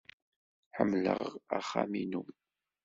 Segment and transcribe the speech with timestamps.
[0.75, 1.19] Ḥemmleɣ
[1.57, 2.21] axxam-inu.